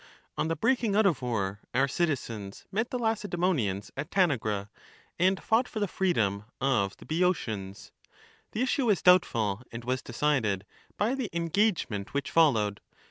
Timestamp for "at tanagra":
3.95-4.71